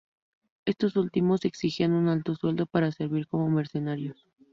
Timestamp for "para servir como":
2.65-3.51